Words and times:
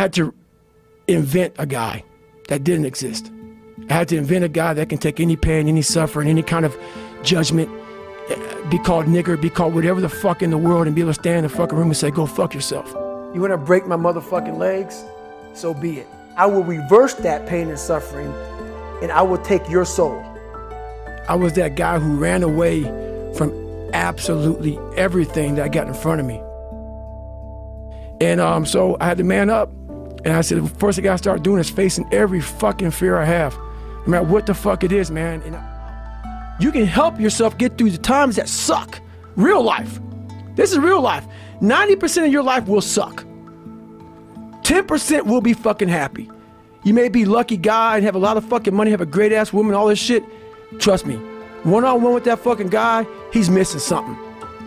had 0.00 0.14
to 0.14 0.32
invent 1.08 1.54
a 1.58 1.66
guy 1.66 2.02
that 2.48 2.64
didn't 2.64 2.86
exist. 2.86 3.30
I 3.90 3.92
had 3.92 4.08
to 4.08 4.16
invent 4.16 4.44
a 4.44 4.48
guy 4.48 4.72
that 4.72 4.88
can 4.88 4.96
take 4.96 5.20
any 5.20 5.36
pain, 5.36 5.68
any 5.68 5.82
suffering, 5.82 6.26
any 6.26 6.42
kind 6.42 6.64
of 6.64 6.74
judgment, 7.22 7.68
be 8.70 8.78
called 8.78 9.06
nigger, 9.06 9.38
be 9.38 9.50
called 9.50 9.74
whatever 9.74 10.00
the 10.00 10.08
fuck 10.08 10.42
in 10.42 10.48
the 10.48 10.56
world, 10.56 10.86
and 10.86 10.96
be 10.96 11.02
able 11.02 11.10
to 11.10 11.20
stand 11.20 11.38
in 11.38 11.42
the 11.42 11.50
fucking 11.50 11.76
room 11.76 11.88
and 11.88 11.96
say, 11.96 12.10
go 12.10 12.24
fuck 12.24 12.54
yourself. 12.54 12.90
You 13.34 13.42
wanna 13.42 13.58
break 13.58 13.86
my 13.86 13.96
motherfucking 13.96 14.56
legs? 14.56 15.04
So 15.52 15.74
be 15.74 15.98
it. 15.98 16.06
I 16.36 16.46
will 16.46 16.64
reverse 16.64 17.12
that 17.14 17.46
pain 17.46 17.68
and 17.68 17.78
suffering, 17.78 18.32
and 19.02 19.12
I 19.12 19.20
will 19.20 19.42
take 19.42 19.68
your 19.68 19.84
soul. 19.84 20.18
I 21.28 21.34
was 21.34 21.52
that 21.54 21.74
guy 21.74 21.98
who 21.98 22.16
ran 22.16 22.42
away 22.42 22.84
from 23.36 23.52
absolutely 23.92 24.78
everything 24.96 25.56
that 25.56 25.72
got 25.72 25.88
in 25.88 25.94
front 25.94 26.20
of 26.20 26.26
me. 26.26 26.40
And 28.22 28.40
um, 28.40 28.64
so 28.64 28.96
I 29.00 29.06
had 29.06 29.18
to 29.18 29.24
man 29.24 29.50
up. 29.50 29.70
And 30.24 30.34
I 30.34 30.40
said, 30.42 30.62
the 30.62 30.68
first 30.68 30.96
thing 30.96 31.08
I 31.08 31.16
start 31.16 31.42
doing 31.42 31.60
is 31.60 31.70
facing 31.70 32.06
every 32.12 32.40
fucking 32.40 32.90
fear 32.90 33.16
I 33.16 33.24
have. 33.24 33.56
No 34.06 34.12
matter 34.12 34.24
what 34.24 34.46
the 34.46 34.54
fuck 34.54 34.84
it 34.84 34.92
is, 34.92 35.10
man. 35.10 35.42
And 35.42 35.56
I, 35.56 36.56
you 36.60 36.70
can 36.72 36.84
help 36.84 37.18
yourself 37.18 37.56
get 37.56 37.78
through 37.78 37.90
the 37.90 37.98
times 37.98 38.36
that 38.36 38.48
suck. 38.48 39.00
Real 39.36 39.62
life. 39.62 39.98
This 40.56 40.72
is 40.72 40.78
real 40.78 41.00
life. 41.00 41.26
90% 41.60 42.26
of 42.26 42.32
your 42.32 42.42
life 42.42 42.66
will 42.66 42.80
suck. 42.80 43.24
10% 44.62 45.26
will 45.26 45.40
be 45.40 45.52
fucking 45.52 45.88
happy. 45.88 46.30
You 46.82 46.94
may 46.94 47.08
be 47.08 47.24
lucky 47.24 47.56
guy 47.56 47.96
and 47.96 48.04
have 48.04 48.14
a 48.14 48.18
lot 48.18 48.36
of 48.36 48.44
fucking 48.44 48.74
money, 48.74 48.90
have 48.90 49.00
a 49.00 49.06
great 49.06 49.32
ass 49.32 49.52
woman, 49.52 49.74
all 49.74 49.88
this 49.88 49.98
shit. 49.98 50.22
Trust 50.78 51.06
me, 51.06 51.16
one 51.64 51.84
on 51.84 52.02
one 52.02 52.14
with 52.14 52.24
that 52.24 52.38
fucking 52.38 52.68
guy, 52.68 53.06
he's 53.32 53.50
missing 53.50 53.80
something. 53.80 54.16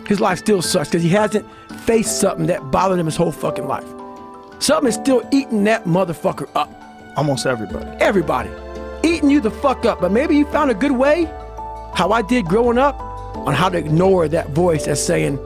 His 0.06 0.20
life 0.20 0.38
still 0.38 0.62
sucks 0.62 0.88
because 0.90 1.02
he 1.02 1.08
hasn't 1.08 1.46
faced 1.80 2.20
something 2.20 2.46
that 2.46 2.70
bothered 2.70 2.98
him 2.98 3.06
his 3.06 3.16
whole 3.16 3.32
fucking 3.32 3.66
life. 3.66 3.86
Something 4.64 4.88
is 4.88 4.94
still 4.94 5.22
eating 5.30 5.64
that 5.64 5.84
motherfucker 5.84 6.48
up. 6.54 6.70
Almost 7.18 7.44
everybody. 7.44 7.84
Everybody. 8.00 8.48
Eating 9.06 9.28
you 9.28 9.38
the 9.38 9.50
fuck 9.50 9.84
up. 9.84 10.00
But 10.00 10.10
maybe 10.10 10.34
you 10.36 10.46
found 10.46 10.70
a 10.70 10.74
good 10.74 10.92
way, 10.92 11.24
how 11.92 12.12
I 12.12 12.22
did 12.22 12.46
growing 12.46 12.78
up, 12.78 12.98
on 13.36 13.52
how 13.52 13.68
to 13.68 13.76
ignore 13.76 14.26
that 14.26 14.48
voice 14.52 14.86
that's 14.86 15.02
saying, 15.02 15.38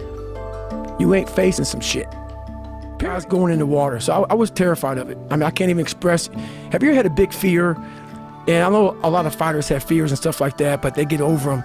you 1.00 1.14
ain't 1.14 1.28
facing 1.28 1.64
some 1.64 1.80
shit. 1.80 2.06
I 3.00 3.16
was 3.16 3.24
going 3.24 3.52
in 3.52 3.58
the 3.58 3.66
water, 3.66 3.98
so 3.98 4.22
I, 4.22 4.30
I 4.30 4.34
was 4.34 4.52
terrified 4.52 4.98
of 4.98 5.10
it. 5.10 5.18
I 5.30 5.34
mean, 5.34 5.42
I 5.42 5.50
can't 5.50 5.68
even 5.68 5.80
express. 5.80 6.28
Have 6.70 6.84
you 6.84 6.90
ever 6.90 6.94
had 6.94 7.06
a 7.06 7.10
big 7.10 7.32
fear? 7.32 7.72
And 8.46 8.62
I 8.62 8.70
know 8.70 8.96
a 9.02 9.10
lot 9.10 9.26
of 9.26 9.34
fighters 9.34 9.66
have 9.66 9.82
fears 9.82 10.12
and 10.12 10.18
stuff 10.18 10.40
like 10.40 10.58
that, 10.58 10.80
but 10.80 10.94
they 10.94 11.04
get 11.04 11.20
over 11.20 11.50
them. 11.50 11.64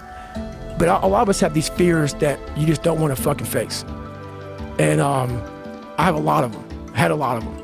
But 0.79 0.87
a 0.87 1.05
lot 1.05 1.21
of 1.21 1.29
us 1.29 1.39
have 1.41 1.53
these 1.53 1.69
fears 1.69 2.15
that 2.15 2.39
you 2.57 2.65
just 2.65 2.81
don't 2.81 2.99
want 2.99 3.15
to 3.15 3.21
fucking 3.21 3.45
face. 3.45 3.85
And 4.79 4.99
um, 4.99 5.39
I 5.99 6.03
have 6.03 6.15
a 6.15 6.19
lot 6.19 6.43
of 6.43 6.51
them. 6.51 6.62
I 6.93 6.99
had 6.99 7.11
a 7.11 7.15
lot 7.15 7.37
of 7.37 7.43
them. 7.43 7.57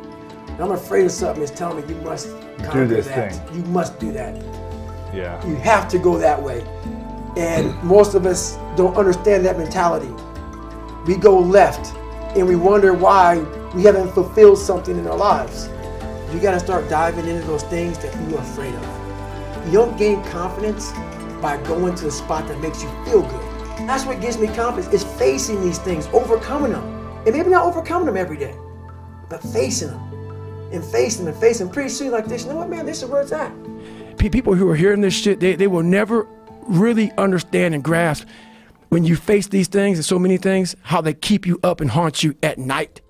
And 0.50 0.62
I'm 0.62 0.72
afraid 0.72 1.06
of 1.06 1.12
something 1.12 1.40
that's 1.40 1.58
telling 1.58 1.86
me 1.88 1.94
you 1.94 2.02
must 2.02 2.28
do 2.74 2.88
this 2.88 3.08
that. 3.08 3.34
thing. 3.34 3.56
You 3.56 3.64
must 3.70 4.00
do 4.00 4.12
that. 4.12 4.36
Yeah. 5.14 5.46
You 5.48 5.56
have 5.56 5.88
to 5.90 6.00
go 6.00 6.18
that 6.18 6.42
way. 6.42 6.62
And 7.38 7.82
most 7.84 8.16
of 8.16 8.26
us 8.26 8.58
don't 8.76 8.96
understand 8.98 9.46
that 9.46 9.58
mentality. 9.58 10.12
We 11.06 11.16
go 11.16 11.40
left 11.40 11.96
and 12.36 12.48
we 12.48 12.56
wonder 12.56 12.94
why 12.94 13.38
we 13.74 13.84
haven't 13.84 14.12
fulfilled 14.14 14.58
something 14.58 14.98
in 14.98 15.08
our 15.08 15.18
lives. 15.18 15.70
You 16.34 16.40
got 16.40 16.52
to 16.52 16.60
start 16.60 16.90
diving 16.90 17.28
into 17.28 17.46
those 17.48 17.64
things 17.64 17.98
that 18.00 18.14
you're 18.30 18.40
afraid 18.40 18.74
of. 18.76 19.66
You 19.68 19.74
don't 19.74 19.98
gain 19.98 20.24
confidence 20.26 20.92
by 21.42 21.62
going 21.64 21.96
to 21.96 22.08
a 22.08 22.12
spot 22.12 22.48
that 22.48 22.60
makes 22.60 22.84
you 22.84 22.90
feel 23.06 23.22
good. 23.22 23.50
That's 23.88 24.06
what 24.06 24.22
gives 24.22 24.38
me 24.38 24.48
confidence 24.48 24.94
is 24.94 25.04
facing 25.18 25.62
these 25.62 25.80
things, 25.80 26.08
overcoming 26.08 26.74
them. 26.74 26.84
And 27.26 27.36
maybe 27.36 27.50
not 27.50 27.66
overcoming 27.66 28.06
them 28.06 28.18
every 28.18 28.38
day, 28.38 28.56
but 29.30 29.42
facing 29.42 29.90
them 29.90 30.10
and 30.72 30.84
facing 30.84 31.26
them 31.26 31.34
and 31.34 31.42
facing 31.42 31.68
them. 31.68 31.74
Pretty 31.74 31.90
soon, 31.90 32.12
like 32.12 32.26
this, 32.26 32.44
you 32.44 32.50
know 32.50 32.58
what, 32.58 32.70
man, 32.70 32.86
this 32.86 33.04
is 33.04 33.10
where 33.10 33.22
it's 33.22 33.32
at. 33.32 33.52
People 34.18 34.54
who 34.54 34.70
are 34.70 34.76
hearing 34.76 35.02
this 35.02 35.14
shit, 35.14 35.40
they, 35.40 35.56
they 35.56 35.68
will 35.68 35.84
never 35.84 36.28
really 36.68 37.12
understand 37.14 37.74
and 37.74 37.84
grasp 37.84 38.28
when 38.90 39.04
you 39.04 39.16
face 39.16 39.48
these 39.48 39.68
things 39.68 39.98
and 39.98 40.06
so 40.06 40.20
many 40.20 40.38
things, 40.38 40.76
how 40.82 41.00
they 41.00 41.14
keep 41.14 41.46
you 41.46 41.60
up 41.64 41.80
and 41.80 41.92
haunt 41.92 42.24
you 42.24 42.36
at 42.44 42.58
night. 42.58 43.02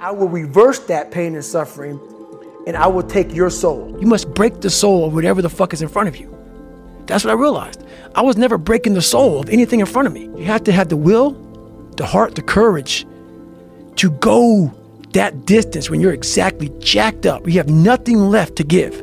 I 0.00 0.12
will 0.12 0.28
reverse 0.28 0.78
that 0.86 1.10
pain 1.10 1.34
and 1.34 1.44
suffering 1.44 2.00
and 2.66 2.76
I 2.76 2.86
will 2.86 3.02
take 3.02 3.34
your 3.34 3.50
soul. 3.50 3.96
You 4.00 4.06
must 4.06 4.32
break 4.34 4.60
the 4.60 4.70
soul 4.70 5.06
of 5.06 5.14
whatever 5.14 5.42
the 5.42 5.48
fuck 5.48 5.72
is 5.72 5.82
in 5.82 5.88
front 5.88 6.08
of 6.08 6.16
you. 6.16 6.34
That's 7.06 7.24
what 7.24 7.30
I 7.30 7.34
realized. 7.34 7.82
I 8.14 8.22
was 8.22 8.36
never 8.36 8.58
breaking 8.58 8.94
the 8.94 9.02
soul 9.02 9.40
of 9.40 9.48
anything 9.48 9.80
in 9.80 9.86
front 9.86 10.06
of 10.06 10.12
me. 10.12 10.24
You 10.36 10.44
have 10.44 10.62
to 10.64 10.72
have 10.72 10.88
the 10.88 10.96
will, 10.96 11.32
the 11.98 12.06
heart, 12.06 12.34
the 12.34 12.42
courage 12.42 13.06
to 13.96 14.10
go 14.10 14.72
that 15.12 15.44
distance 15.44 15.90
when 15.90 16.00
you're 16.00 16.12
exactly 16.12 16.70
jacked 16.78 17.26
up. 17.26 17.46
You 17.46 17.54
have 17.54 17.68
nothing 17.68 18.18
left 18.18 18.56
to 18.56 18.64
give 18.64 18.98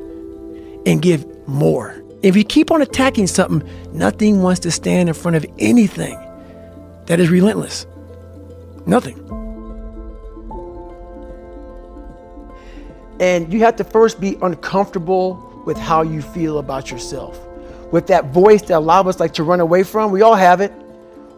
and 0.85 1.01
give 1.01 1.25
more. 1.47 2.01
If 2.23 2.35
you 2.35 2.43
keep 2.43 2.71
on 2.71 2.81
attacking 2.81 3.27
something, 3.27 3.67
nothing 3.91 4.41
wants 4.41 4.61
to 4.61 4.71
stand 4.71 5.09
in 5.09 5.15
front 5.15 5.37
of 5.37 5.45
anything 5.59 6.17
that 7.05 7.19
is 7.19 7.29
relentless. 7.29 7.85
Nothing. 8.87 9.19
And 13.19 13.51
you 13.53 13.59
have 13.59 13.75
to 13.77 13.83
first 13.83 14.19
be 14.19 14.37
uncomfortable 14.41 15.63
with 15.65 15.77
how 15.77 16.01
you 16.01 16.21
feel 16.21 16.59
about 16.59 16.91
yourself. 16.91 17.39
With 17.91 18.07
that 18.07 18.31
voice 18.31 18.61
that 18.63 18.77
a 18.77 18.79
lot 18.79 18.99
of 19.01 19.07
us 19.07 19.19
like 19.19 19.33
to 19.35 19.43
run 19.43 19.59
away 19.59 19.83
from, 19.83 20.11
we 20.11 20.21
all 20.21 20.35
have 20.35 20.61
it. 20.61 20.71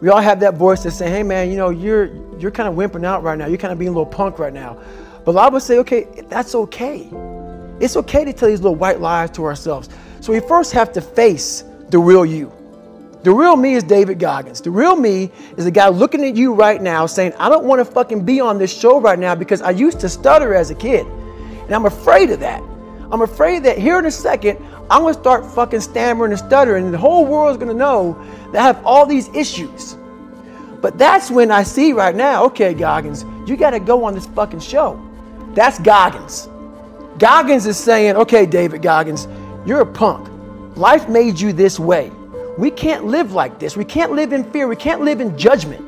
We 0.00 0.08
all 0.10 0.20
have 0.20 0.40
that 0.40 0.54
voice 0.54 0.84
that 0.84 0.92
say, 0.92 1.10
hey 1.10 1.22
man, 1.22 1.50
you 1.50 1.56
know, 1.56 1.70
you're 1.70 2.06
you're 2.38 2.50
kind 2.50 2.68
of 2.68 2.74
wimping 2.74 3.04
out 3.04 3.22
right 3.22 3.36
now. 3.36 3.46
You're 3.46 3.58
kind 3.58 3.72
of 3.72 3.78
being 3.78 3.88
a 3.88 3.92
little 3.92 4.06
punk 4.06 4.38
right 4.38 4.52
now. 4.52 4.78
But 5.24 5.32
a 5.32 5.36
lot 5.36 5.48
of 5.48 5.54
us 5.54 5.64
say, 5.64 5.78
okay, 5.78 6.06
that's 6.28 6.54
okay. 6.54 7.08
It's 7.80 7.96
okay 7.96 8.24
to 8.24 8.32
tell 8.32 8.48
these 8.48 8.60
little 8.60 8.76
white 8.76 9.00
lies 9.00 9.30
to 9.32 9.44
ourselves. 9.44 9.88
So 10.20 10.32
we 10.32 10.40
first 10.40 10.72
have 10.72 10.92
to 10.92 11.00
face 11.00 11.64
the 11.90 11.98
real 11.98 12.24
you. 12.24 12.52
The 13.24 13.32
real 13.32 13.56
me 13.56 13.74
is 13.74 13.82
David 13.82 14.20
Goggins. 14.20 14.60
The 14.60 14.70
real 14.70 14.94
me 14.94 15.32
is 15.56 15.66
a 15.66 15.70
guy 15.70 15.88
looking 15.88 16.24
at 16.24 16.36
you 16.36 16.54
right 16.54 16.80
now 16.80 17.06
saying, 17.06 17.32
I 17.38 17.48
don't 17.48 17.64
want 17.64 17.80
to 17.80 17.84
fucking 17.84 18.24
be 18.24 18.40
on 18.40 18.58
this 18.58 18.76
show 18.76 19.00
right 19.00 19.18
now 19.18 19.34
because 19.34 19.60
I 19.60 19.70
used 19.70 20.00
to 20.00 20.08
stutter 20.08 20.54
as 20.54 20.70
a 20.70 20.74
kid. 20.74 21.04
And 21.06 21.74
I'm 21.74 21.86
afraid 21.86 22.30
of 22.30 22.40
that. 22.40 22.62
I'm 23.10 23.22
afraid 23.22 23.64
that 23.64 23.76
here 23.78 23.98
in 23.98 24.06
a 24.06 24.10
second, 24.10 24.64
I'm 24.90 25.02
gonna 25.02 25.14
start 25.14 25.44
fucking 25.44 25.80
stammering 25.80 26.32
and 26.32 26.38
stuttering, 26.38 26.86
and 26.86 26.94
the 26.94 26.98
whole 26.98 27.26
world's 27.26 27.58
gonna 27.58 27.74
know 27.74 28.16
that 28.52 28.60
I 28.60 28.64
have 28.64 28.84
all 28.86 29.04
these 29.04 29.28
issues. 29.34 29.96
But 30.80 30.96
that's 30.96 31.30
when 31.30 31.50
I 31.50 31.62
see 31.62 31.92
right 31.92 32.14
now, 32.14 32.44
okay, 32.44 32.72
Goggins, 32.72 33.24
you 33.46 33.56
gotta 33.56 33.80
go 33.80 34.04
on 34.04 34.14
this 34.14 34.26
fucking 34.26 34.60
show. 34.60 35.00
That's 35.54 35.78
Goggins. 35.80 36.48
Goggins 37.18 37.66
is 37.66 37.76
saying, 37.76 38.16
okay, 38.16 38.46
David 38.46 38.80
Goggins, 38.80 39.26
you're 39.66 39.80
a 39.80 39.86
punk. 39.86 40.28
Life 40.76 41.08
made 41.08 41.38
you 41.38 41.52
this 41.52 41.78
way. 41.80 42.12
We 42.56 42.70
can't 42.70 43.04
live 43.04 43.32
like 43.32 43.58
this. 43.58 43.76
We 43.76 43.84
can't 43.84 44.12
live 44.12 44.32
in 44.32 44.48
fear. 44.52 44.68
We 44.68 44.76
can't 44.76 45.02
live 45.02 45.20
in 45.20 45.36
judgment. 45.36 45.84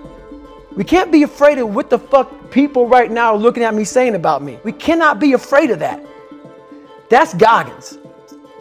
We 0.77 0.85
can't 0.85 1.11
be 1.13 1.23
afraid 1.23 1.59
of 1.59 1.75
what 1.75 1.89
the 1.89 1.99
fuck 1.99 2.51
people 2.51 2.89
right 2.89 3.11
now 3.11 3.35
are 3.35 3.39
looking 3.39 3.63
at 3.63 3.75
me 3.75 3.85
saying 3.85 4.15
about 4.15 4.43
me. 4.43 4.59
We 4.65 4.73
cannot 4.73 5.21
be 5.21 5.33
afraid 5.33 5.71
of 5.71 5.79
that. 5.79 6.05
That's 7.09 7.35
Goggins. 7.35 8.00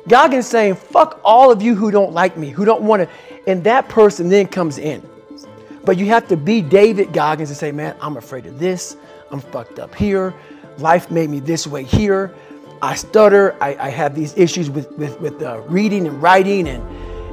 Goggins 0.10 0.48
saying, 0.48 0.76
fuck 0.76 1.22
all 1.24 1.52
of 1.52 1.62
you 1.62 1.76
who 1.76 1.92
don't 1.92 2.12
like 2.12 2.36
me, 2.36 2.50
who 2.50 2.66
don't 2.66 2.82
want 2.82 3.04
to. 3.04 3.10
And 3.48 3.64
that 3.64 3.88
person 3.88 4.28
then 4.28 4.48
comes 4.48 4.78
in. 4.78 5.08
But 5.86 5.98
you 5.98 6.08
have 6.08 6.28
to 6.28 6.38
be 6.38 6.62
David 6.62 7.14
Goggins 7.14 7.50
and 7.50 7.58
say, 7.58 7.72
man, 7.72 7.96
I'm 8.02 8.18
afraid 8.18 8.46
of 8.46 8.60
this. 8.60 8.98
I'm 9.32 9.40
fucked 9.40 9.80
up 9.80 9.96
here. 9.96 10.34
Life 10.80 11.12
made 11.12 11.30
me 11.30 11.40
this 11.40 11.68
way 11.68 11.84
here. 11.84 12.34
I 12.82 12.96
stutter. 12.96 13.56
I, 13.62 13.76
I 13.76 13.90
have 13.90 14.16
these 14.16 14.36
issues 14.38 14.70
with, 14.70 14.92
with, 14.98 15.20
with 15.20 15.42
uh, 15.42 15.62
reading 15.68 16.08
and 16.08 16.22
writing 16.22 16.68
and 16.68 16.84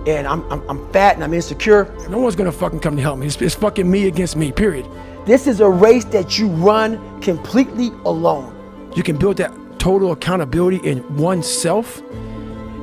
and 0.07 0.25
I'm, 0.29 0.45
I'm, 0.53 0.63
I'm, 0.71 0.93
fat 0.93 1.17
and 1.17 1.25
I'm 1.25 1.35
insecure. 1.35 1.93
No 2.09 2.19
one's 2.19 2.37
gonna 2.37 2.53
fucking 2.53 2.79
come 2.79 2.95
to 2.95 3.03
help 3.03 3.19
me. 3.19 3.27
It's, 3.27 3.43
it's 3.43 3.57
fucking 3.57 3.91
me 3.91 4.07
against 4.07 4.37
me, 4.37 4.53
period. 4.53 4.87
This 5.27 5.49
is 5.49 5.59
a 5.59 5.69
race 5.69 6.05
that 6.07 6.39
you 6.39 6.47
run 6.47 7.21
completely 7.21 7.89
alone. 8.05 8.55
You 8.95 9.03
can 9.03 9.17
build 9.17 9.37
that 9.39 9.53
total 9.81 10.13
accountability 10.13 10.77
in 10.89 11.17
oneself. 11.17 12.01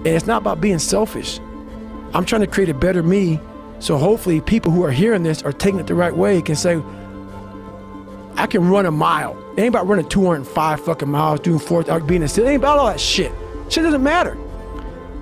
And 0.05 0.07
it's 0.07 0.25
not 0.25 0.41
about 0.41 0.59
being 0.59 0.79
selfish. 0.79 1.39
I'm 2.13 2.25
trying 2.25 2.41
to 2.41 2.47
create 2.47 2.69
a 2.69 2.73
better 2.73 3.01
me. 3.01 3.39
So 3.79 3.97
hopefully 3.97 4.41
people 4.41 4.71
who 4.71 4.83
are 4.83 4.91
hearing 4.91 5.23
this 5.23 5.41
are 5.43 5.51
taking 5.51 5.79
it 5.79 5.87
the 5.87 5.95
right 5.95 6.15
way 6.15 6.41
can 6.41 6.55
say, 6.55 6.81
I 8.35 8.47
can 8.47 8.69
run 8.69 8.85
a 8.85 8.91
mile. 8.91 9.37
It 9.57 9.61
ain't 9.61 9.69
about 9.69 9.87
running 9.87 10.07
205 10.09 10.81
fucking 10.81 11.09
miles, 11.09 11.39
doing 11.39 11.59
fourth, 11.59 11.89
uh, 11.89 11.99
being 11.99 12.23
a 12.23 12.27
city. 12.27 12.47
It 12.47 12.51
ain't 12.51 12.61
about 12.61 12.79
all 12.79 12.87
that 12.87 12.99
shit. 12.99 13.31
Shit 13.69 13.83
doesn't 13.83 14.03
matter. 14.03 14.37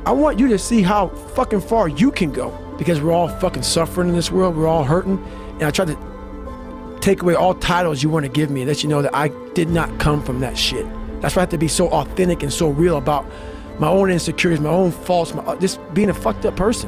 I 0.05 0.11
want 0.11 0.39
you 0.39 0.47
to 0.47 0.57
see 0.57 0.81
how 0.81 1.09
fucking 1.09 1.61
far 1.61 1.87
you 1.87 2.11
can 2.11 2.31
go 2.31 2.57
because 2.77 3.01
we're 3.01 3.11
all 3.11 3.27
fucking 3.27 3.63
suffering 3.63 4.09
in 4.09 4.15
this 4.15 4.31
world. 4.31 4.55
We're 4.55 4.67
all 4.67 4.83
hurting. 4.83 5.23
And 5.53 5.63
I 5.63 5.71
try 5.71 5.85
to 5.85 6.97
take 7.01 7.21
away 7.21 7.35
all 7.35 7.53
titles 7.53 8.01
you 8.01 8.09
want 8.09 8.25
to 8.25 8.31
give 8.31 8.49
me 8.49 8.61
and 8.61 8.67
let 8.67 8.83
you 8.83 8.89
know 8.89 9.01
that 9.01 9.15
I 9.15 9.27
did 9.53 9.69
not 9.69 9.99
come 9.99 10.23
from 10.23 10.39
that 10.39 10.57
shit. 10.57 10.85
That's 11.21 11.35
why 11.35 11.41
I 11.41 11.43
have 11.43 11.49
to 11.49 11.57
be 11.57 11.67
so 11.67 11.89
authentic 11.89 12.41
and 12.41 12.51
so 12.51 12.69
real 12.69 12.97
about 12.97 13.29
my 13.81 13.87
own 13.87 14.11
insecurities, 14.11 14.61
my 14.61 14.69
own 14.69 14.91
faults, 14.91 15.33
my, 15.33 15.41
uh, 15.41 15.55
just 15.55 15.79
being 15.95 16.11
a 16.11 16.13
fucked 16.13 16.45
up 16.45 16.55
person. 16.55 16.87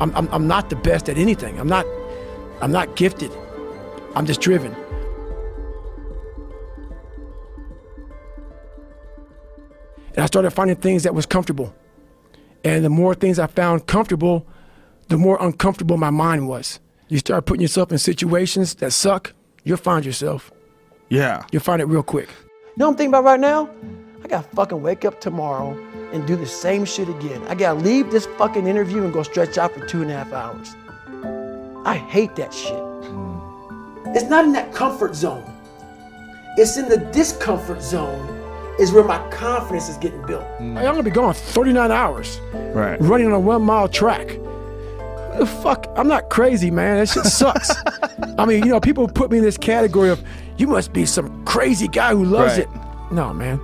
I'm, 0.00 0.12
I'm, 0.16 0.28
I'm 0.32 0.48
not 0.48 0.70
the 0.70 0.76
best 0.76 1.08
at 1.08 1.16
anything. 1.16 1.58
I'm 1.60 1.68
not, 1.68 1.86
I'm 2.60 2.72
not 2.72 2.96
gifted. 2.96 3.30
I'm 4.16 4.26
just 4.26 4.40
driven. 4.40 4.74
And 10.14 10.18
I 10.18 10.26
started 10.26 10.50
finding 10.50 10.74
things 10.74 11.04
that 11.04 11.14
was 11.14 11.26
comfortable. 11.26 11.72
And 12.64 12.84
the 12.84 12.90
more 12.90 13.14
things 13.14 13.38
I 13.38 13.46
found 13.46 13.86
comfortable, 13.86 14.44
the 15.06 15.16
more 15.16 15.38
uncomfortable 15.40 15.96
my 15.96 16.10
mind 16.10 16.48
was. 16.48 16.80
You 17.06 17.18
start 17.18 17.46
putting 17.46 17.62
yourself 17.62 17.92
in 17.92 17.98
situations 17.98 18.74
that 18.76 18.92
suck, 18.92 19.32
you'll 19.62 19.76
find 19.76 20.04
yourself. 20.04 20.50
Yeah. 21.08 21.44
You'll 21.52 21.62
find 21.62 21.80
it 21.80 21.84
real 21.84 22.02
quick. 22.02 22.28
You 22.28 22.72
know 22.78 22.86
what 22.86 22.92
I'm 22.92 22.96
thinking 22.96 23.14
about 23.14 23.24
right 23.24 23.38
now? 23.38 23.70
I 24.24 24.26
gotta 24.26 24.48
fucking 24.56 24.82
wake 24.82 25.04
up 25.04 25.20
tomorrow 25.20 25.78
and 26.12 26.26
do 26.26 26.36
the 26.36 26.46
same 26.46 26.84
shit 26.84 27.08
again. 27.08 27.42
I 27.48 27.54
gotta 27.54 27.78
leave 27.78 28.10
this 28.10 28.26
fucking 28.38 28.66
interview 28.66 29.02
and 29.04 29.12
go 29.12 29.22
stretch 29.22 29.58
out 29.58 29.72
for 29.72 29.86
two 29.86 30.02
and 30.02 30.10
a 30.10 30.14
half 30.14 30.32
hours. 30.32 30.74
I 31.86 31.96
hate 31.96 32.34
that 32.36 32.52
shit. 32.54 32.72
Mm. 32.72 34.14
It's 34.16 34.28
not 34.28 34.44
in 34.44 34.52
that 34.52 34.72
comfort 34.74 35.14
zone. 35.14 35.44
It's 36.56 36.76
in 36.76 36.88
the 36.88 36.98
discomfort 37.12 37.82
zone 37.82 38.32
is 38.78 38.92
where 38.92 39.04
my 39.04 39.18
confidence 39.30 39.88
is 39.88 39.96
getting 39.98 40.20
built. 40.26 40.44
Mm. 40.58 40.76
I'm 40.78 40.84
gonna 40.84 41.02
be 41.02 41.10
gone 41.10 41.34
39 41.34 41.90
hours 41.90 42.40
Right. 42.52 43.00
running 43.00 43.26
on 43.28 43.32
a 43.32 43.40
one 43.40 43.62
mile 43.62 43.88
track. 43.88 44.28
The 45.38 45.46
fuck? 45.46 45.86
I'm 45.96 46.08
not 46.08 46.30
crazy, 46.30 46.70
man. 46.70 46.96
That 46.98 47.08
shit 47.10 47.24
sucks. 47.26 47.70
I 48.38 48.46
mean, 48.46 48.64
you 48.64 48.70
know, 48.72 48.80
people 48.80 49.06
put 49.06 49.30
me 49.30 49.38
in 49.38 49.44
this 49.44 49.58
category 49.58 50.08
of 50.08 50.22
you 50.56 50.66
must 50.66 50.92
be 50.94 51.04
some 51.04 51.44
crazy 51.44 51.88
guy 51.88 52.12
who 52.14 52.24
loves 52.24 52.52
Right. 52.58 52.62
it. 52.62 53.12
No, 53.12 53.34
man. 53.34 53.60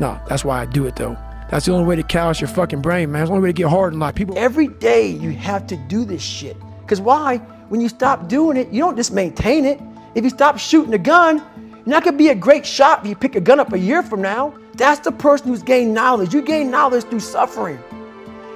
No, 0.00 0.18
that's 0.28 0.44
why 0.44 0.60
I 0.60 0.66
do 0.66 0.86
it 0.86 0.94
though. 0.96 1.16
That's 1.50 1.66
the 1.66 1.72
only 1.72 1.84
way 1.84 1.96
to 1.96 2.04
callous 2.04 2.40
your 2.40 2.46
fucking 2.46 2.80
brain, 2.80 3.10
man. 3.10 3.22
It's 3.22 3.28
the 3.28 3.34
only 3.34 3.42
way 3.42 3.48
to 3.48 3.52
get 3.52 3.68
hard 3.68 3.92
in 3.92 3.98
life. 3.98 4.14
People 4.14 4.38
every 4.38 4.68
day 4.68 5.08
you 5.08 5.32
have 5.32 5.66
to 5.66 5.76
do 5.76 6.04
this 6.04 6.22
shit. 6.22 6.56
Cause 6.86 7.00
why? 7.00 7.38
When 7.68 7.80
you 7.80 7.88
stop 7.88 8.28
doing 8.28 8.56
it, 8.56 8.68
you 8.70 8.80
don't 8.80 8.96
just 8.96 9.12
maintain 9.12 9.64
it. 9.64 9.80
If 10.14 10.22
you 10.22 10.30
stop 10.30 10.58
shooting 10.58 10.94
a 10.94 10.98
gun, 10.98 11.38
you're 11.70 11.82
not 11.86 12.04
gonna 12.04 12.16
be 12.16 12.28
a 12.28 12.36
great 12.36 12.64
shot 12.64 13.00
if 13.00 13.08
you 13.08 13.16
pick 13.16 13.34
a 13.34 13.40
gun 13.40 13.58
up 13.58 13.72
a 13.72 13.78
year 13.78 14.04
from 14.04 14.22
now. 14.22 14.54
That's 14.74 15.00
the 15.00 15.10
person 15.10 15.48
who's 15.48 15.62
gained 15.62 15.92
knowledge. 15.92 16.32
You 16.32 16.40
gain 16.40 16.70
knowledge 16.70 17.04
through 17.04 17.20
suffering. 17.20 17.80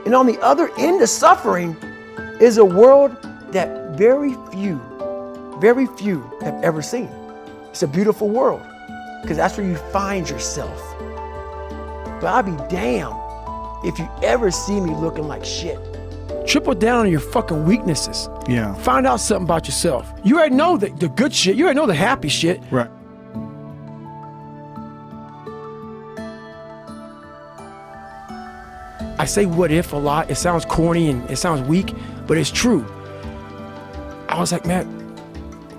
And 0.06 0.14
on 0.14 0.26
the 0.26 0.38
other 0.40 0.70
end 0.78 1.02
of 1.02 1.08
suffering 1.08 1.76
is 2.40 2.58
a 2.58 2.64
world 2.64 3.16
that 3.50 3.96
very 3.98 4.36
few, 4.52 4.80
very 5.58 5.86
few 5.86 6.22
have 6.42 6.62
ever 6.62 6.80
seen. 6.80 7.08
It's 7.70 7.82
a 7.82 7.88
beautiful 7.88 8.28
world 8.28 8.62
because 9.22 9.36
that's 9.36 9.56
where 9.58 9.66
you 9.66 9.76
find 9.92 10.30
yourself. 10.30 10.80
But 12.24 12.32
I'll 12.32 12.42
be 12.42 12.74
damned 12.74 13.14
if 13.84 13.98
you 13.98 14.08
ever 14.22 14.50
see 14.50 14.80
me 14.80 14.94
looking 14.94 15.28
like 15.28 15.44
shit. 15.44 15.78
Triple 16.46 16.74
down 16.74 17.00
on 17.00 17.10
your 17.10 17.20
fucking 17.20 17.66
weaknesses. 17.66 18.30
Yeah. 18.48 18.72
Find 18.76 19.06
out 19.06 19.20
something 19.20 19.44
about 19.44 19.66
yourself. 19.66 20.10
You 20.24 20.38
already 20.38 20.54
know 20.54 20.78
the, 20.78 20.88
the 20.88 21.10
good 21.10 21.34
shit. 21.34 21.54
You 21.54 21.64
already 21.64 21.78
know 21.78 21.86
the 21.86 21.92
happy 21.92 22.28
shit. 22.28 22.62
Right. 22.70 22.88
I 29.18 29.26
say 29.26 29.44
what 29.44 29.70
if 29.70 29.92
a 29.92 29.96
lot. 29.96 30.30
It 30.30 30.36
sounds 30.36 30.64
corny 30.64 31.10
and 31.10 31.30
it 31.30 31.36
sounds 31.36 31.68
weak, 31.68 31.92
but 32.26 32.38
it's 32.38 32.50
true. 32.50 32.86
I 34.30 34.40
was 34.40 34.50
like, 34.50 34.64
man, 34.64 34.86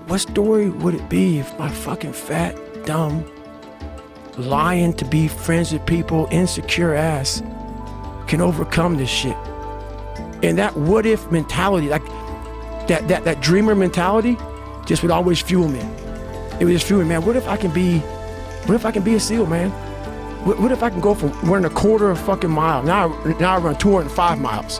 what 0.06 0.18
story 0.20 0.70
would 0.70 0.94
it 0.94 1.08
be 1.10 1.40
if 1.40 1.58
my 1.58 1.68
fucking 1.68 2.12
fat, 2.12 2.54
dumb, 2.84 3.24
lying 4.38 4.92
to 4.94 5.04
be 5.04 5.28
friends 5.28 5.72
with 5.72 5.84
people, 5.86 6.28
insecure 6.30 6.94
ass 6.94 7.42
can 8.26 8.40
overcome 8.40 8.96
this 8.96 9.10
shit? 9.10 9.36
And 10.42 10.58
that 10.58 10.76
what 10.76 11.06
if 11.06 11.30
mentality, 11.30 11.88
like 11.88 12.04
that 12.88 13.08
that 13.08 13.24
that 13.24 13.40
dreamer 13.40 13.74
mentality, 13.74 14.36
just 14.86 15.02
would 15.02 15.10
always 15.10 15.40
fuel 15.40 15.68
me. 15.68 15.80
It 16.58 16.64
would 16.64 16.72
just 16.72 16.86
fuel 16.86 17.02
me, 17.02 17.08
man. 17.08 17.24
What 17.24 17.36
if 17.36 17.46
I 17.48 17.56
can 17.56 17.70
be, 17.70 17.98
what 18.66 18.74
if 18.74 18.86
I 18.86 18.90
can 18.90 19.02
be 19.02 19.14
a 19.14 19.20
SEAL, 19.20 19.46
man? 19.46 19.70
What, 20.46 20.60
what 20.60 20.72
if 20.72 20.82
I 20.82 20.90
can 20.90 21.00
go 21.00 21.14
from 21.14 21.32
running 21.42 21.70
a 21.70 21.74
quarter 21.74 22.10
of 22.10 22.18
a 22.18 22.24
fucking 22.24 22.50
mile 22.50 22.82
now? 22.82 23.08
Now 23.40 23.56
I 23.56 23.58
run 23.58 23.76
205 23.76 24.38
miles. 24.38 24.78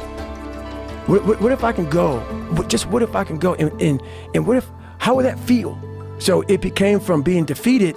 What, 1.09 1.27
what, 1.27 1.41
what 1.41 1.53
if 1.53 1.65
I 1.65 1.73
can 1.73 1.91
go? 1.91 2.21
What, 2.55 2.69
just 2.69 2.87
what 2.87 3.03
if 3.03 3.15
I 3.15 3.25
can 3.25 3.39
go? 3.39 3.55
And, 3.55 3.81
and 3.83 4.01
and 4.35 4.47
what 4.47 4.57
if? 4.57 4.71
How 4.99 5.15
would 5.17 5.25
that 5.25 5.39
feel? 5.39 5.79
So 6.19 6.43
it 6.43 6.61
became 6.61 7.01
from 7.01 7.23
being 7.23 7.45
defeated 7.45 7.97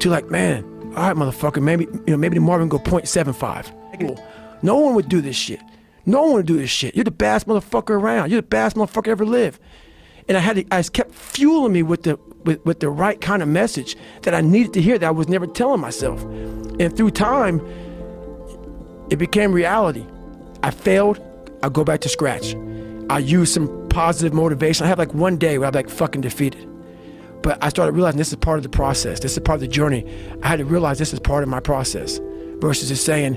to 0.00 0.10
like, 0.10 0.30
man, 0.30 0.64
all 0.96 1.08
right, 1.08 1.16
motherfucker, 1.16 1.62
maybe 1.62 1.84
you 1.84 2.02
know 2.08 2.16
maybe 2.16 2.34
the 2.34 2.40
Marvin 2.40 2.68
go 2.68 2.78
0.75. 2.78 4.62
No 4.62 4.76
one 4.76 4.94
would 4.94 5.08
do 5.08 5.20
this 5.20 5.36
shit. 5.36 5.60
No 6.06 6.22
one 6.22 6.32
would 6.34 6.46
do 6.46 6.56
this 6.56 6.70
shit. 6.70 6.94
You're 6.94 7.04
the 7.04 7.10
baddest 7.10 7.46
motherfucker 7.46 7.90
around. 7.90 8.30
You're 8.30 8.40
the 8.40 8.46
baddest 8.46 8.76
motherfucker 8.76 9.08
ever 9.08 9.24
live. 9.24 9.58
And 10.28 10.36
I 10.36 10.40
had 10.40 10.56
to, 10.56 10.64
I 10.70 10.82
kept 10.82 11.14
fueling 11.14 11.72
me 11.72 11.82
with 11.82 12.04
the 12.04 12.18
with, 12.44 12.64
with 12.64 12.80
the 12.80 12.88
right 12.88 13.20
kind 13.20 13.42
of 13.42 13.48
message 13.48 13.96
that 14.22 14.34
I 14.34 14.40
needed 14.40 14.72
to 14.74 14.82
hear 14.82 14.98
that 14.98 15.06
I 15.06 15.10
was 15.10 15.28
never 15.28 15.46
telling 15.46 15.80
myself. 15.80 16.22
And 16.22 16.96
through 16.96 17.10
time, 17.10 17.60
it 19.10 19.16
became 19.16 19.52
reality. 19.52 20.06
I 20.62 20.70
failed, 20.70 21.20
I 21.62 21.68
go 21.68 21.84
back 21.84 22.00
to 22.00 22.08
scratch. 22.08 22.54
I 23.10 23.18
use 23.18 23.52
some 23.52 23.88
positive 23.88 24.32
motivation. 24.32 24.86
I 24.86 24.88
have 24.88 24.98
like 24.98 25.12
one 25.12 25.36
day 25.36 25.58
where 25.58 25.68
I'm 25.68 25.74
like 25.74 25.90
fucking 25.90 26.22
defeated. 26.22 26.68
But 27.42 27.62
I 27.62 27.68
started 27.68 27.92
realizing 27.92 28.18
this 28.18 28.28
is 28.28 28.36
part 28.36 28.58
of 28.58 28.62
the 28.62 28.68
process. 28.68 29.20
This 29.20 29.32
is 29.32 29.38
part 29.40 29.56
of 29.56 29.60
the 29.60 29.68
journey. 29.68 30.06
I 30.42 30.48
had 30.48 30.58
to 30.60 30.64
realize 30.64 30.98
this 30.98 31.12
is 31.12 31.20
part 31.20 31.42
of 31.42 31.48
my 31.48 31.60
process 31.60 32.20
versus 32.60 32.88
just 32.88 33.04
saying, 33.04 33.36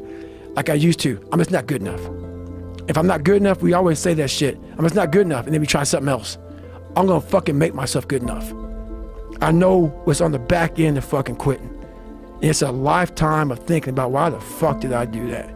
like 0.53 0.69
I 0.69 0.75
used 0.75 0.99
to, 1.01 1.19
I'm 1.31 1.39
just 1.39 1.51
not 1.51 1.65
good 1.65 1.81
enough. 1.81 2.01
If 2.87 2.97
I'm 2.97 3.07
not 3.07 3.23
good 3.23 3.37
enough, 3.37 3.61
we 3.61 3.73
always 3.73 3.97
say 3.97 4.13
that 4.13 4.29
shit. 4.29 4.59
I'm 4.77 4.85
just 4.85 4.95
not 4.95 5.11
good 5.11 5.25
enough, 5.25 5.45
and 5.45 5.53
then 5.53 5.61
we 5.61 5.67
try 5.67 5.83
something 5.83 6.09
else. 6.09 6.37
I'm 6.95 7.07
gonna 7.07 7.19
fucking 7.19 7.57
make 7.57 7.73
myself 7.73 8.07
good 8.07 8.21
enough. 8.21 8.53
I 9.41 9.51
know 9.51 9.87
what's 10.05 10.21
on 10.21 10.31
the 10.31 10.39
back 10.39 10.79
end 10.79 10.97
of 10.97 11.03
fucking 11.03 11.35
quitting. 11.37 11.71
It's 12.41 12.61
a 12.61 12.71
lifetime 12.71 13.51
of 13.51 13.59
thinking 13.59 13.89
about 13.89 14.11
why 14.11 14.29
the 14.29 14.39
fuck 14.39 14.81
did 14.81 14.93
I 14.93 15.05
do 15.05 15.27
that? 15.31 15.49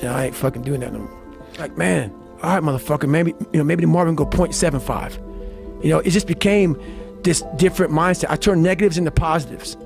And 0.00 0.08
I 0.08 0.26
ain't 0.26 0.34
fucking 0.34 0.62
doing 0.62 0.80
that 0.80 0.92
no 0.92 1.00
more. 1.00 1.22
Like, 1.58 1.78
man, 1.78 2.12
all 2.42 2.54
right, 2.54 2.62
motherfucker, 2.62 3.08
maybe 3.08 3.34
you 3.52 3.58
know, 3.58 3.64
maybe 3.64 3.82
the 3.82 3.86
Marvin 3.86 4.16
go 4.16 4.26
0.75. 4.26 5.84
You 5.84 5.90
know, 5.90 6.00
it 6.00 6.10
just 6.10 6.26
became 6.26 6.76
this 7.24 7.42
different 7.56 7.92
mindset. 7.92 8.26
I 8.30 8.36
turned 8.36 8.62
negatives 8.62 8.98
into 8.98 9.10
positives. 9.10 9.76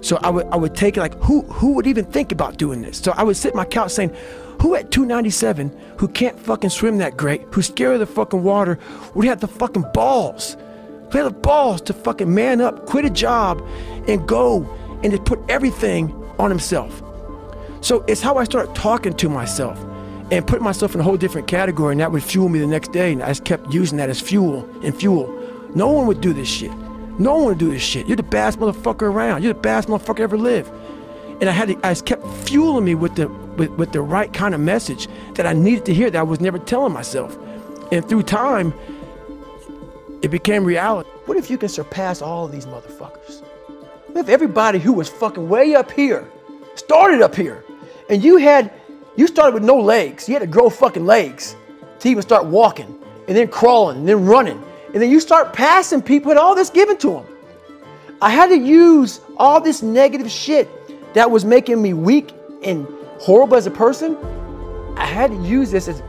So 0.00 0.18
I 0.22 0.30
would 0.30 0.46
I 0.48 0.56
would 0.56 0.74
take 0.74 0.96
it 0.96 1.00
like 1.00 1.14
who 1.22 1.42
who 1.42 1.72
would 1.74 1.86
even 1.86 2.04
think 2.04 2.30
about 2.30 2.58
doing 2.58 2.82
this? 2.82 2.98
So 2.98 3.12
I 3.16 3.22
would 3.22 3.36
sit 3.36 3.54
my 3.54 3.64
couch 3.64 3.92
saying, 3.92 4.14
who 4.60 4.74
at 4.74 4.90
297 4.90 5.72
who 5.98 6.08
can't 6.08 6.38
fucking 6.38 6.70
swim 6.70 6.98
that 6.98 7.16
great, 7.16 7.42
who's 7.52 7.66
scared 7.68 7.94
of 7.94 8.00
the 8.00 8.06
fucking 8.06 8.42
water, 8.42 8.78
would 9.14 9.26
have 9.26 9.40
the 9.40 9.48
fucking 9.48 9.86
balls, 9.94 10.56
who 11.10 11.18
have 11.18 11.32
the 11.32 11.38
balls 11.38 11.80
to 11.82 11.92
fucking 11.94 12.32
man 12.32 12.60
up, 12.60 12.86
quit 12.86 13.04
a 13.04 13.10
job, 13.10 13.66
and 14.06 14.26
go 14.28 14.68
and 15.02 15.12
just 15.12 15.24
put 15.24 15.38
everything 15.48 16.12
on 16.38 16.50
himself. 16.50 17.02
So 17.80 18.04
it's 18.08 18.20
how 18.20 18.36
I 18.36 18.44
started 18.44 18.74
talking 18.74 19.14
to 19.14 19.28
myself 19.28 19.78
and 20.30 20.46
put 20.46 20.62
myself 20.62 20.94
in 20.94 21.00
a 21.00 21.04
whole 21.04 21.16
different 21.16 21.46
category, 21.46 21.92
and 21.92 22.00
that 22.00 22.10
would 22.10 22.22
fuel 22.22 22.48
me 22.48 22.58
the 22.58 22.66
next 22.66 22.92
day. 22.92 23.12
And 23.12 23.22
I 23.22 23.28
just 23.28 23.44
kept 23.44 23.72
using 23.72 23.98
that 23.98 24.08
as 24.08 24.20
fuel 24.20 24.68
and 24.82 24.96
fuel. 24.96 25.26
No 25.74 25.90
one 25.90 26.06
would 26.06 26.20
do 26.20 26.32
this 26.32 26.48
shit. 26.48 26.72
No 27.18 27.36
one 27.36 27.44
would 27.46 27.58
do 27.58 27.70
this 27.70 27.82
shit. 27.82 28.06
You're 28.06 28.16
the 28.16 28.22
baddest 28.22 28.58
motherfucker 28.58 29.02
around. 29.02 29.42
You're 29.42 29.54
the 29.54 29.60
baddest 29.60 29.88
motherfucker 29.88 30.20
ever 30.20 30.38
lived. 30.38 30.72
And 31.40 31.48
I 31.48 31.52
had 31.52 31.68
to, 31.68 31.78
I 31.82 31.94
kept 31.94 32.26
fueling 32.48 32.84
me 32.84 32.94
with 32.94 33.16
the 33.16 33.28
with, 33.28 33.70
with 33.70 33.92
the 33.92 34.00
right 34.00 34.32
kind 34.32 34.54
of 34.54 34.60
message 34.60 35.08
that 35.34 35.46
I 35.46 35.52
needed 35.52 35.84
to 35.86 35.94
hear 35.94 36.10
that 36.10 36.18
I 36.18 36.22
was 36.22 36.40
never 36.40 36.58
telling 36.58 36.92
myself. 36.92 37.38
And 37.92 38.08
through 38.08 38.24
time, 38.24 38.74
it 40.22 40.30
became 40.30 40.64
reality. 40.64 41.08
What 41.26 41.36
if 41.36 41.50
you 41.50 41.58
can 41.58 41.68
surpass 41.68 42.22
all 42.22 42.46
of 42.46 42.52
these 42.52 42.66
motherfuckers? 42.66 43.42
What 44.08 44.20
if 44.20 44.28
everybody 44.28 44.78
who 44.78 44.92
was 44.92 45.08
fucking 45.08 45.48
way 45.48 45.74
up 45.74 45.90
here 45.90 46.28
started 46.76 47.20
up 47.20 47.34
here, 47.34 47.64
and 48.08 48.22
you 48.22 48.36
had 48.36 48.72
you 49.16 49.26
started 49.26 49.54
with 49.54 49.64
no 49.64 49.76
legs. 49.76 50.28
You 50.28 50.34
had 50.34 50.40
to 50.40 50.46
grow 50.46 50.70
fucking 50.70 51.04
legs 51.04 51.56
to 52.00 52.08
even 52.08 52.22
start 52.22 52.46
walking, 52.46 52.98
and 53.28 53.36
then 53.36 53.48
crawling, 53.48 53.98
and 53.98 54.08
then 54.08 54.24
running, 54.24 54.62
and 54.94 55.02
then 55.02 55.10
you 55.10 55.18
start 55.18 55.52
passing 55.52 56.00
people 56.00 56.28
with 56.28 56.38
all 56.38 56.54
this 56.54 56.70
given 56.70 56.96
to 56.98 57.10
them. 57.10 57.26
I 58.22 58.30
had 58.30 58.46
to 58.46 58.56
use 58.56 59.20
all 59.36 59.60
this 59.60 59.82
negative 59.82 60.30
shit 60.30 60.68
that 61.14 61.28
was 61.28 61.44
making 61.44 61.82
me 61.82 61.92
weak 61.92 62.32
and 62.62 62.86
horrible 63.18 63.56
as 63.56 63.66
a 63.66 63.72
person. 63.72 64.16
I 64.96 65.04
had 65.04 65.32
to 65.32 65.36
use 65.42 65.72
this 65.72 65.88
as 65.88 66.00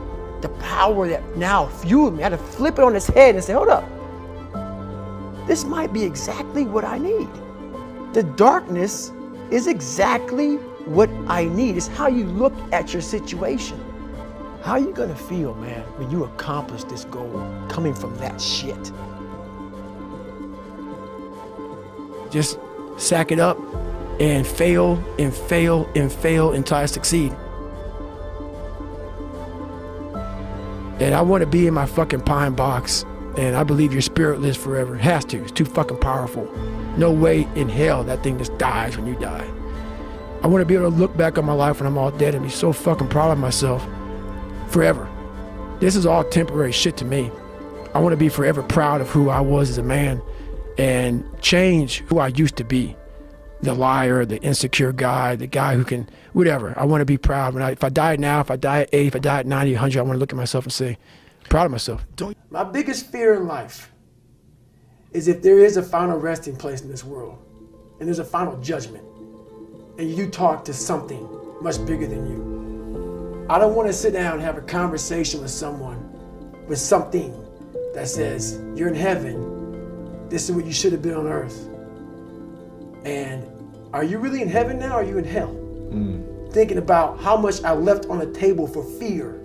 the 0.41 0.49
power 0.59 1.07
that 1.07 1.35
now 1.35 1.67
fueled 1.67 2.15
me. 2.15 2.23
I 2.23 2.29
had 2.29 2.37
to 2.37 2.45
flip 2.45 2.77
it 2.77 2.83
on 2.83 2.95
its 2.95 3.07
head 3.07 3.35
and 3.35 3.43
say, 3.43 3.53
hold 3.53 3.69
up. 3.69 3.83
This 5.47 5.63
might 5.63 5.91
be 5.91 6.03
exactly 6.03 6.63
what 6.63 6.85
I 6.85 6.97
need. 6.97 7.27
The 8.13 8.23
darkness 8.35 9.11
is 9.51 9.67
exactly 9.67 10.55
what 10.85 11.09
I 11.27 11.45
need. 11.45 11.77
It's 11.77 11.87
how 11.87 12.07
you 12.07 12.25
look 12.25 12.53
at 12.71 12.93
your 12.93 13.01
situation. 13.01 13.83
How 14.65 14.71
are 14.71 14.79
you 14.79 14.93
gonna 14.93 15.15
feel, 15.15 15.53
man, 15.53 15.83
when 15.99 16.09
you 16.09 16.23
accomplish 16.23 16.83
this 16.85 17.05
goal 17.05 17.47
coming 17.69 17.93
from 17.93 18.15
that 18.15 18.41
shit? 18.41 18.91
Just 22.31 22.57
sack 22.97 23.31
it 23.31 23.39
up 23.39 23.59
and 24.19 24.47
fail 24.47 24.97
and 25.19 25.31
fail 25.31 25.87
and 25.95 26.11
fail 26.11 26.53
until 26.53 26.77
I 26.77 26.87
succeed. 26.87 27.31
And 30.99 31.13
I 31.13 31.21
want 31.21 31.41
to 31.41 31.47
be 31.47 31.67
in 31.67 31.75
my 31.75 31.85
fucking 31.85 32.21
pine 32.21 32.53
box. 32.53 33.05
And 33.37 33.55
I 33.55 33.63
believe 33.63 33.93
your 33.93 34.01
spirit 34.01 34.41
lives 34.41 34.57
forever. 34.57 34.95
It 34.95 35.01
has 35.01 35.25
to. 35.25 35.43
It's 35.43 35.51
too 35.51 35.65
fucking 35.65 35.99
powerful. 35.99 36.51
No 36.97 37.11
way 37.11 37.47
in 37.53 37.69
hell 37.69 38.03
that 38.05 38.23
thing 38.23 38.39
just 38.39 38.57
dies 38.57 38.97
when 38.97 39.05
you 39.05 39.15
die. 39.19 39.47
I 40.41 40.47
want 40.47 40.63
to 40.63 40.65
be 40.65 40.73
able 40.73 40.89
to 40.89 40.97
look 40.97 41.15
back 41.15 41.37
on 41.37 41.45
my 41.45 41.53
life 41.53 41.79
when 41.79 41.85
I'm 41.85 41.99
all 41.99 42.09
dead 42.09 42.33
and 42.33 42.43
be 42.43 42.49
so 42.49 42.73
fucking 42.73 43.09
proud 43.09 43.29
of 43.29 43.37
myself 43.37 43.87
forever. 44.75 45.09
This 45.79 45.95
is 45.95 46.05
all 46.05 46.25
temporary 46.25 46.73
shit 46.73 46.97
to 46.97 47.05
me. 47.05 47.31
I 47.93 47.99
want 47.99 48.11
to 48.11 48.17
be 48.17 48.27
forever 48.27 48.61
proud 48.61 48.99
of 48.99 49.09
who 49.09 49.29
I 49.29 49.39
was 49.39 49.69
as 49.69 49.77
a 49.77 49.83
man 49.83 50.21
and 50.77 51.23
change 51.41 51.99
who 52.07 52.19
I 52.19 52.27
used 52.27 52.57
to 52.57 52.65
be. 52.65 52.97
The 53.61 53.73
liar, 53.73 54.25
the 54.25 54.37
insecure 54.41 54.91
guy, 54.91 55.37
the 55.37 55.47
guy 55.47 55.75
who 55.75 55.85
can, 55.85 56.09
whatever. 56.33 56.77
I 56.77 56.83
want 56.83 56.99
to 56.99 57.05
be 57.05 57.17
proud. 57.17 57.53
When 57.53 57.63
I, 57.63 57.71
if 57.71 57.85
I 57.85 57.89
die 57.89 58.17
now, 58.17 58.41
if 58.41 58.51
I 58.51 58.57
die 58.57 58.81
at 58.81 58.89
80, 58.91 59.07
if 59.07 59.15
I 59.15 59.19
die 59.19 59.39
at 59.39 59.47
90, 59.47 59.71
100, 59.71 59.97
I 59.97 60.01
want 60.01 60.15
to 60.15 60.19
look 60.19 60.33
at 60.33 60.35
myself 60.35 60.65
and 60.65 60.73
say, 60.73 60.97
proud 61.47 61.67
of 61.67 61.71
myself. 61.71 62.05
My 62.49 62.65
biggest 62.65 63.09
fear 63.13 63.35
in 63.35 63.47
life 63.47 63.93
is 65.13 65.29
if 65.29 65.41
there 65.41 65.59
is 65.59 65.77
a 65.77 65.83
final 65.83 66.19
resting 66.19 66.57
place 66.57 66.81
in 66.81 66.89
this 66.89 67.05
world 67.05 67.39
and 68.01 68.09
there's 68.09 68.19
a 68.19 68.25
final 68.25 68.59
judgment 68.59 69.05
and 69.97 70.11
you 70.11 70.29
talk 70.29 70.65
to 70.65 70.73
something 70.73 71.25
much 71.61 71.77
bigger 71.85 72.07
than 72.07 72.27
you. 72.27 72.64
I 73.47 73.59
don't 73.59 73.75
want 73.75 73.87
to 73.87 73.93
sit 73.93 74.13
down 74.13 74.33
and 74.33 74.41
have 74.41 74.57
a 74.57 74.61
conversation 74.61 75.41
with 75.41 75.51
someone 75.51 76.11
with 76.67 76.79
something 76.79 77.31
that 77.93 78.07
says, 78.07 78.59
You're 78.75 78.87
in 78.87 78.95
heaven. 78.95 80.29
This 80.29 80.49
is 80.49 80.55
what 80.55 80.65
you 80.65 80.73
should 80.73 80.91
have 80.91 81.03
been 81.03 81.13
on 81.13 81.27
earth. 81.27 81.69
And 83.05 83.45
are 83.93 84.03
you 84.03 84.17
really 84.17 84.41
in 84.41 84.49
heaven 84.49 84.79
now? 84.79 84.93
Or 84.93 85.01
are 85.01 85.03
you 85.03 85.19
in 85.19 85.23
hell? 85.23 85.53
Mm. 85.53 86.51
Thinking 86.51 86.79
about 86.79 87.19
how 87.19 87.37
much 87.37 87.63
I 87.63 87.73
left 87.73 88.07
on 88.07 88.17
the 88.17 88.31
table 88.33 88.65
for 88.65 88.83
fear, 88.83 89.39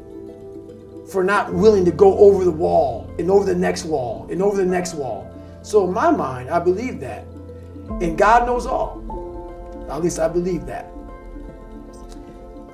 for 1.10 1.22
not 1.22 1.52
willing 1.52 1.84
to 1.84 1.90
go 1.90 2.16
over 2.18 2.44
the 2.44 2.50
wall 2.50 3.12
and 3.18 3.30
over 3.30 3.44
the 3.44 3.54
next 3.54 3.84
wall 3.84 4.26
and 4.30 4.40
over 4.40 4.56
the 4.56 4.64
next 4.64 4.94
wall. 4.94 5.30
So, 5.60 5.86
in 5.86 5.92
my 5.92 6.10
mind, 6.10 6.48
I 6.48 6.58
believe 6.58 7.00
that. 7.00 7.24
And 8.00 8.16
God 8.16 8.46
knows 8.46 8.64
all. 8.64 9.86
At 9.90 10.00
least 10.00 10.18
I 10.18 10.28
believe 10.28 10.64
that. 10.66 10.86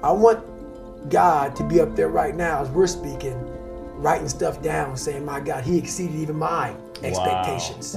I 0.05 0.13
want 0.13 0.45
God 1.09 1.55
to 1.57 1.65
be 1.65 1.81
up 1.81 1.95
there 1.95 2.09
right 2.09 2.35
now 2.35 2.63
as 2.63 2.69
we're 2.71 2.87
speaking, 2.87 3.37
writing 3.97 4.29
stuff 4.29 4.63
down, 4.63 4.97
saying, 4.97 5.25
My 5.25 5.41
God, 5.41 5.65
He 5.65 5.79
exceeded 5.79 6.17
even 6.17 6.37
my 6.37 6.75
expectations. 7.03 7.97